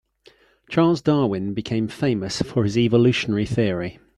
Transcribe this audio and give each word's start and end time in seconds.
Charles 0.67 1.03
Darwin 1.03 1.53
became 1.53 1.87
famous 1.87 2.41
for 2.41 2.63
his 2.63 2.75
evolutionary 2.75 3.45
theory. 3.45 3.99